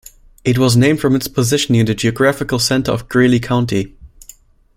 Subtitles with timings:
[0.43, 3.95] It was named from its position near the geographical center of Greeley county.